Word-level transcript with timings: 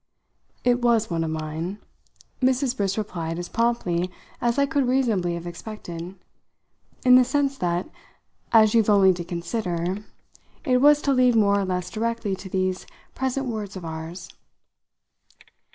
"It 0.63 0.81
was 0.81 1.11
one 1.11 1.23
of 1.23 1.29
mine," 1.29 1.77
Mrs. 2.41 2.75
Briss 2.75 2.97
replied 2.97 3.37
as 3.37 3.47
promptly 3.49 4.09
as 4.41 4.57
I 4.57 4.65
could 4.65 4.87
reasonably 4.87 5.35
have 5.35 5.45
expected; 5.45 6.15
"in 7.05 7.15
the 7.17 7.23
sense 7.23 7.55
that 7.59 7.87
as 8.51 8.73
you've 8.73 8.89
only 8.89 9.13
to 9.13 9.23
consider 9.23 9.97
it 10.65 10.77
was 10.81 11.03
to 11.03 11.13
lead 11.13 11.35
more 11.35 11.59
or 11.59 11.65
less 11.65 11.91
directly 11.91 12.35
to 12.37 12.49
these 12.49 12.87
present 13.13 13.45
words 13.45 13.75
of 13.75 13.85
ours." 13.85 14.29